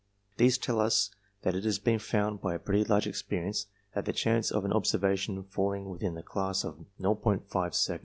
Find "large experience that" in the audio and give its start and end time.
2.85-4.05